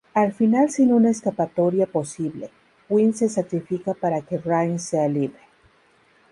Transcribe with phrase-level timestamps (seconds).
[0.15, 2.49] Al final sin una escapatoria posible,
[2.89, 5.41] Wynn se sacrifica para que Rains sea libre.